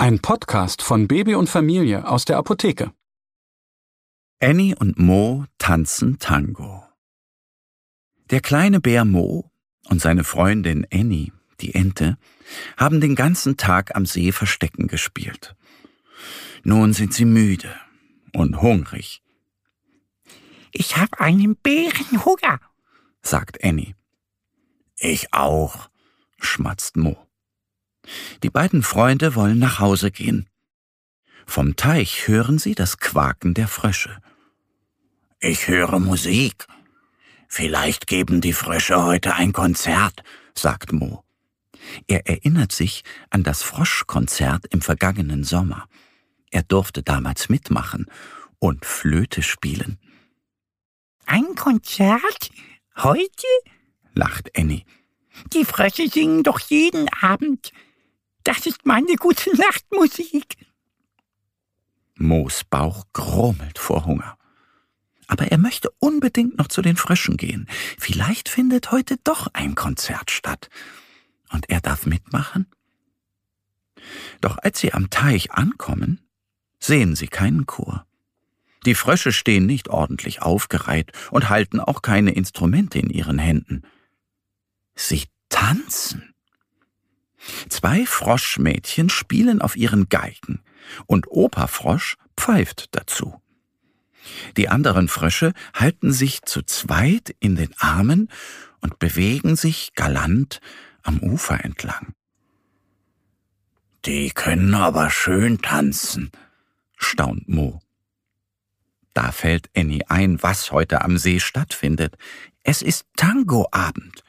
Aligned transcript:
Ein 0.00 0.20
Podcast 0.20 0.80
von 0.80 1.08
Baby 1.08 1.34
und 1.34 1.50
Familie 1.50 2.06
aus 2.06 2.24
der 2.24 2.36
Apotheke. 2.36 2.92
Annie 4.38 4.76
und 4.76 4.96
Mo 4.96 5.44
tanzen 5.58 6.20
Tango. 6.20 6.84
Der 8.30 8.40
kleine 8.40 8.78
Bär 8.78 9.04
Mo 9.04 9.50
und 9.88 10.00
seine 10.00 10.22
Freundin 10.22 10.86
Annie, 10.92 11.32
die 11.60 11.74
Ente, 11.74 12.16
haben 12.76 13.00
den 13.00 13.16
ganzen 13.16 13.56
Tag 13.56 13.96
am 13.96 14.06
See 14.06 14.30
Verstecken 14.30 14.86
gespielt. 14.86 15.56
Nun 16.62 16.92
sind 16.92 17.12
sie 17.12 17.24
müde 17.24 17.74
und 18.32 18.62
hungrig. 18.62 19.20
Ich 20.70 20.96
hab 20.96 21.20
einen 21.20 21.56
Bärenhunger, 21.56 22.60
sagt 23.20 23.64
Annie. 23.64 23.96
Ich 24.96 25.34
auch, 25.34 25.90
schmatzt 26.38 26.96
Mo. 26.96 27.27
Die 28.42 28.50
beiden 28.50 28.82
Freunde 28.82 29.34
wollen 29.34 29.58
nach 29.58 29.78
Hause 29.80 30.10
gehen. 30.10 30.48
Vom 31.46 31.76
Teich 31.76 32.28
hören 32.28 32.58
sie 32.58 32.74
das 32.74 32.98
Quaken 32.98 33.54
der 33.54 33.68
Frösche. 33.68 34.18
Ich 35.40 35.68
höre 35.68 35.98
Musik. 35.98 36.66
Vielleicht 37.48 38.06
geben 38.06 38.40
die 38.40 38.52
Frösche 38.52 39.02
heute 39.02 39.34
ein 39.34 39.52
Konzert, 39.52 40.22
sagt 40.54 40.92
Mo. 40.92 41.24
Er 42.06 42.26
erinnert 42.26 42.72
sich 42.72 43.02
an 43.30 43.44
das 43.44 43.62
Froschkonzert 43.62 44.66
im 44.66 44.82
vergangenen 44.82 45.44
Sommer. 45.44 45.86
Er 46.50 46.62
durfte 46.62 47.02
damals 47.02 47.48
mitmachen 47.48 48.06
und 48.58 48.84
Flöte 48.84 49.42
spielen. 49.42 49.98
Ein 51.24 51.54
Konzert? 51.54 52.50
Heute? 52.96 53.46
lacht 54.14 54.50
Annie. 54.56 54.84
Die 55.52 55.64
Frösche 55.64 56.08
singen 56.08 56.42
doch 56.42 56.58
jeden 56.58 57.08
Abend. 57.20 57.72
Das 58.48 58.64
ist 58.64 58.86
meine 58.86 59.14
gute 59.16 59.54
Nachtmusik. 59.54 60.56
Moos 62.14 62.64
Bauch 62.64 63.04
grummelt 63.12 63.78
vor 63.78 64.06
Hunger. 64.06 64.38
Aber 65.26 65.48
er 65.48 65.58
möchte 65.58 65.90
unbedingt 65.98 66.56
noch 66.56 66.68
zu 66.68 66.80
den 66.80 66.96
Fröschen 66.96 67.36
gehen. 67.36 67.68
Vielleicht 67.98 68.48
findet 68.48 68.90
heute 68.90 69.18
doch 69.22 69.48
ein 69.52 69.74
Konzert 69.74 70.30
statt. 70.30 70.70
Und 71.50 71.68
er 71.68 71.82
darf 71.82 72.06
mitmachen? 72.06 72.64
Doch 74.40 74.56
als 74.56 74.80
sie 74.80 74.94
am 74.94 75.10
Teich 75.10 75.52
ankommen, 75.52 76.26
sehen 76.80 77.16
sie 77.16 77.28
keinen 77.28 77.66
Chor. 77.66 78.06
Die 78.86 78.94
Frösche 78.94 79.30
stehen 79.30 79.66
nicht 79.66 79.88
ordentlich 79.88 80.40
aufgereiht 80.40 81.12
und 81.30 81.50
halten 81.50 81.80
auch 81.80 82.00
keine 82.00 82.32
Instrumente 82.32 82.98
in 82.98 83.10
ihren 83.10 83.38
Händen. 83.38 83.82
Sie 84.94 85.24
tanzen. 85.50 86.34
Zwei 87.68 88.04
Froschmädchen 88.06 89.08
spielen 89.08 89.60
auf 89.60 89.76
ihren 89.76 90.08
Geigen 90.08 90.60
und 91.06 91.26
Opa 91.28 91.66
Frosch 91.66 92.16
pfeift 92.36 92.94
dazu. 92.96 93.40
Die 94.56 94.68
anderen 94.68 95.08
Frösche 95.08 95.52
halten 95.74 96.12
sich 96.12 96.42
zu 96.42 96.62
zweit 96.62 97.34
in 97.40 97.56
den 97.56 97.74
Armen 97.78 98.28
und 98.80 98.98
bewegen 98.98 99.56
sich 99.56 99.94
galant 99.94 100.60
am 101.02 101.18
Ufer 101.20 101.64
entlang. 101.64 102.14
Die 104.04 104.30
können 104.30 104.74
aber 104.74 105.10
schön 105.10 105.60
tanzen, 105.60 106.30
staunt 106.96 107.48
Mo. 107.48 107.80
Da 109.14 109.32
fällt 109.32 109.68
Annie 109.76 110.08
ein, 110.08 110.42
was 110.42 110.70
heute 110.70 111.02
am 111.02 111.18
See 111.18 111.40
stattfindet. 111.40 112.16
Es 112.62 112.82
ist 112.82 113.06
Tangoabend. 113.16 114.22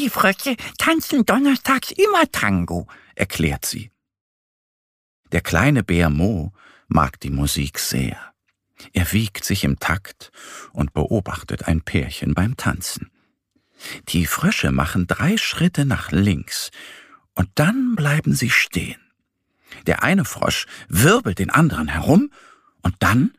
Die 0.00 0.08
Frösche 0.08 0.56
tanzen 0.78 1.26
donnerstags 1.26 1.90
immer 1.90 2.24
Tango, 2.32 2.86
erklärt 3.14 3.66
sie. 3.66 3.90
Der 5.30 5.42
kleine 5.42 5.84
Bär 5.84 6.08
Mo 6.08 6.54
mag 6.88 7.20
die 7.20 7.28
Musik 7.28 7.78
sehr. 7.78 8.32
Er 8.94 9.12
wiegt 9.12 9.44
sich 9.44 9.62
im 9.62 9.78
Takt 9.78 10.32
und 10.72 10.94
beobachtet 10.94 11.68
ein 11.68 11.82
Pärchen 11.82 12.32
beim 12.32 12.56
Tanzen. 12.56 13.10
Die 14.08 14.24
Frösche 14.24 14.72
machen 14.72 15.06
drei 15.06 15.36
Schritte 15.36 15.84
nach 15.84 16.10
links 16.12 16.70
und 17.34 17.50
dann 17.56 17.94
bleiben 17.94 18.32
sie 18.32 18.48
stehen. 18.48 19.02
Der 19.86 20.02
eine 20.02 20.24
Frosch 20.24 20.64
wirbelt 20.88 21.38
den 21.38 21.50
anderen 21.50 21.88
herum 21.88 22.32
und 22.80 22.94
dann 23.00 23.34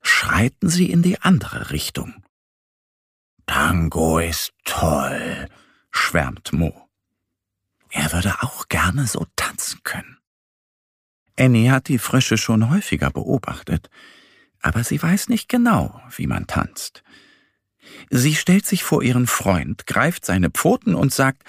schreiten 0.00 0.70
sie 0.70 0.90
in 0.90 1.02
die 1.02 1.20
andere 1.20 1.70
Richtung. 1.70 2.24
Tango 3.44 4.18
ist 4.20 4.52
toll, 4.64 5.48
schwärmt 5.90 6.52
Mo. 6.52 6.88
Er 7.90 8.12
würde 8.12 8.42
auch 8.42 8.68
gerne 8.68 9.06
so 9.06 9.26
tanzen 9.36 9.80
können. 9.82 10.18
Annie 11.38 11.70
hat 11.70 11.88
die 11.88 11.98
Frösche 11.98 12.36
schon 12.36 12.68
häufiger 12.70 13.10
beobachtet, 13.10 13.88
aber 14.60 14.84
sie 14.84 15.00
weiß 15.00 15.28
nicht 15.28 15.48
genau, 15.48 16.00
wie 16.16 16.26
man 16.26 16.46
tanzt. 16.46 17.02
Sie 18.10 18.34
stellt 18.34 18.66
sich 18.66 18.82
vor 18.82 19.02
ihren 19.02 19.26
Freund, 19.26 19.86
greift 19.86 20.24
seine 20.24 20.50
Pfoten 20.50 20.94
und 20.94 21.12
sagt, 21.12 21.42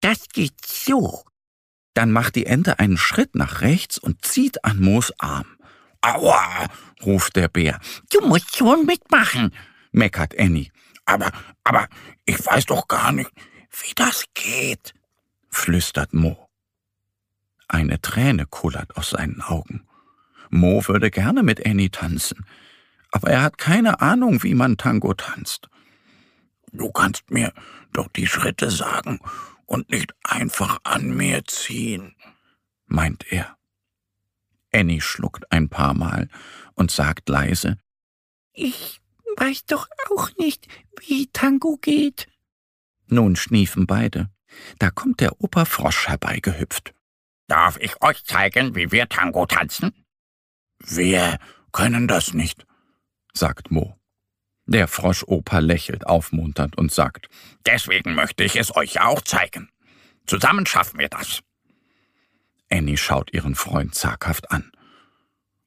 das 0.00 0.28
geht 0.28 0.66
so. 0.66 1.24
Dann 1.94 2.10
macht 2.10 2.34
die 2.34 2.46
Ente 2.46 2.78
einen 2.78 2.96
Schritt 2.96 3.34
nach 3.34 3.60
rechts 3.60 3.98
und 3.98 4.24
zieht 4.24 4.64
an 4.64 4.80
Moos 4.80 5.12
Arm. 5.18 5.46
Aua, 6.00 6.66
ruft 7.04 7.36
der 7.36 7.48
Bär. 7.48 7.78
Du 8.10 8.26
musst 8.26 8.56
schon 8.56 8.86
mitmachen, 8.86 9.54
meckert 9.92 10.38
Annie. 10.38 10.70
Aber, 11.04 11.30
aber, 11.64 11.88
ich 12.24 12.44
weiß 12.44 12.66
doch 12.66 12.88
gar 12.88 13.12
nicht, 13.12 13.30
wie 13.72 13.94
das 13.94 14.24
geht, 14.34 14.94
flüstert 15.48 16.12
Mo. 16.12 16.48
Eine 17.68 18.00
Träne 18.00 18.46
kullert 18.46 18.96
aus 18.96 19.10
seinen 19.10 19.40
Augen. 19.40 19.86
Mo 20.50 20.86
würde 20.86 21.10
gerne 21.10 21.42
mit 21.42 21.64
Annie 21.66 21.90
tanzen, 21.90 22.44
aber 23.10 23.30
er 23.30 23.42
hat 23.42 23.58
keine 23.58 24.00
Ahnung, 24.00 24.42
wie 24.42 24.54
man 24.54 24.76
Tango 24.76 25.14
tanzt. 25.14 25.68
Du 26.72 26.90
kannst 26.90 27.30
mir 27.30 27.52
doch 27.92 28.08
die 28.08 28.26
Schritte 28.26 28.70
sagen 28.70 29.20
und 29.66 29.90
nicht 29.90 30.14
einfach 30.22 30.78
an 30.84 31.14
mir 31.14 31.44
ziehen, 31.44 32.14
meint 32.86 33.30
er. 33.32 33.56
Annie 34.74 35.00
schluckt 35.00 35.50
ein 35.52 35.68
paar 35.68 35.94
Mal 35.94 36.28
und 36.74 36.90
sagt 36.90 37.28
leise, 37.28 37.78
Ich 38.52 39.00
weiß 39.36 39.66
doch 39.66 39.88
auch 40.10 40.30
nicht, 40.36 40.68
wie 41.00 41.26
Tango 41.28 41.78
geht. 41.80 42.28
Nun 43.12 43.36
schniefen 43.36 43.86
beide. 43.86 44.30
Da 44.78 44.90
kommt 44.90 45.20
der 45.20 45.38
Opa 45.42 45.66
Frosch 45.66 46.08
herbeigehüpft. 46.08 46.94
Darf 47.46 47.76
ich 47.78 48.00
euch 48.02 48.24
zeigen, 48.24 48.74
wie 48.74 48.90
wir 48.90 49.06
Tango 49.06 49.44
tanzen? 49.44 49.92
Wir 50.78 51.38
können 51.72 52.08
das 52.08 52.32
nicht, 52.32 52.66
sagt 53.34 53.70
Mo. 53.70 53.98
Der 54.64 54.88
Froschoper 54.88 55.60
lächelt 55.60 56.06
aufmunternd 56.06 56.78
und 56.78 56.90
sagt, 56.90 57.28
Deswegen 57.66 58.14
möchte 58.14 58.44
ich 58.44 58.56
es 58.56 58.74
euch 58.74 58.94
ja 58.94 59.04
auch 59.04 59.20
zeigen. 59.20 59.68
Zusammen 60.26 60.64
schaffen 60.64 60.98
wir 60.98 61.10
das. 61.10 61.40
Annie 62.70 62.96
schaut 62.96 63.34
ihren 63.34 63.54
Freund 63.54 63.94
zaghaft 63.94 64.50
an. 64.50 64.72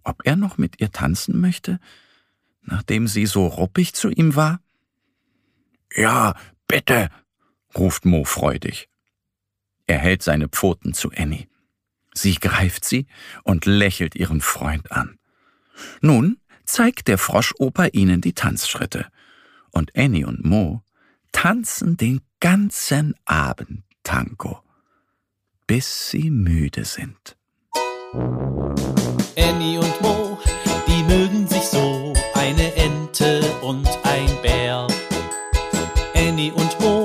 Ob 0.04 0.26
er 0.26 0.36
noch 0.36 0.58
mit 0.58 0.82
ihr 0.82 0.92
tanzen 0.92 1.40
möchte, 1.40 1.80
nachdem 2.64 3.08
sie 3.08 3.28
so 3.28 3.46
ruppig 3.46 3.94
zu 3.94 4.10
ihm 4.10 4.36
war? 4.36 4.62
Ja, 5.96 6.34
bitte, 6.68 7.12
ruft 7.78 8.06
Mo 8.06 8.24
freudig. 8.24 8.90
Er 9.88 9.98
hält 9.98 10.24
seine 10.24 10.48
Pfoten 10.48 10.94
zu 10.94 11.12
Annie. 11.16 11.48
Sie 12.14 12.36
greift 12.36 12.86
sie 12.86 13.08
und 13.44 13.66
lächelt 13.66 14.16
ihren 14.16 14.42
Freund 14.42 14.92
an. 14.92 15.20
Nun 16.02 16.38
zeigt 16.64 17.08
der 17.08 17.18
Froschoper 17.18 17.94
ihnen 17.94 18.22
die 18.22 18.34
Tanzschritte. 18.34 19.08
Und 19.72 19.96
Annie 19.96 20.26
und 20.26 20.46
Mo 20.46 20.82
tanzen 21.32 21.98
den 21.98 22.22
ganzen 22.40 23.14
Abend 23.26 23.84
Tango, 24.04 24.62
bis 25.68 26.10
sie 26.10 26.30
müde 26.30 26.86
sind. 26.86 27.36
Annie 29.38 29.80
und 29.80 30.02
Mo, 30.02 30.40
die 30.88 31.04
mögen 31.04 31.48
sich 31.48 31.64
so, 31.64 32.14
eine 32.34 32.74
Ente 32.76 33.42
und 33.62 33.88
ein 34.04 34.42
Bär. 34.42 34.88
Annie 36.16 36.54
und 36.54 36.80
Mo 36.80 37.05